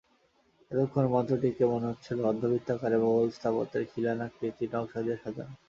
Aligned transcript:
এতক্ষণ 0.71 1.05
মঞ্চটিকে 1.13 1.63
মনে 1.73 1.89
হচ্ছিল 1.91 2.17
অর্ধবৃত্তাকারে 2.29 2.97
মোগল 3.03 3.27
স্থাপত্যের 3.37 3.83
খিলান 3.91 4.19
আকৃতির 4.25 4.69
নকশা 4.73 4.99
দিয়ে 5.05 5.17
সাজানো। 5.23 5.53